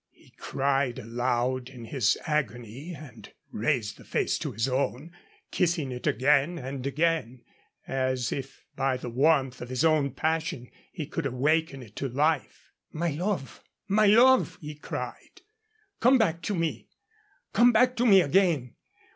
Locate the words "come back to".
15.99-16.55, 17.53-18.05